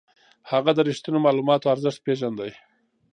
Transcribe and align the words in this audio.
هغه 0.51 0.71
د 0.75 0.79
رښتينو 0.89 1.23
معلوماتو 1.25 1.71
ارزښت 1.73 1.99
پېژانده. 2.05 2.47